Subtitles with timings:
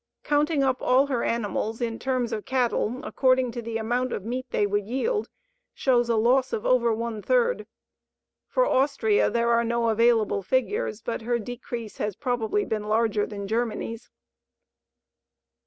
[0.23, 4.47] Counting up all her animals in terms of cattle according to the amount of meat
[4.49, 5.29] they would yield,
[5.75, 7.67] shows a loss of over one third.
[8.47, 13.47] For Austria, there are no available figures, but her decrease has probably been larger than
[13.47, 14.09] Germany's.